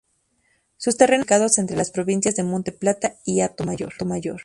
[0.77, 3.93] Sus terrenos están ubicados entre las provincias de Monte Plata y Hato Mayor.